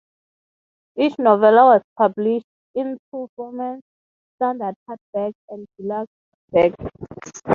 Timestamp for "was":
1.75-1.83